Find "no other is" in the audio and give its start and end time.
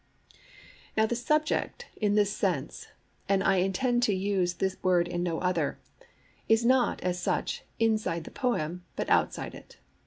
5.21-6.65